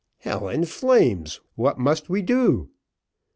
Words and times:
"Hell 0.17 0.47
and 0.47 0.67
flames! 0.67 1.41
what 1.53 1.77
must 1.77 2.09
we 2.09 2.23
do?" 2.23 2.71